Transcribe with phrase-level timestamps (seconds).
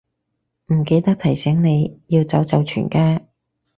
[0.73, 3.21] 唔記得提醒你，要走就全家